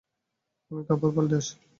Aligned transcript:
আমি 0.71 0.81
কাপড় 0.87 1.11
পাল্টে 1.15 1.35
আসি। 1.39 1.53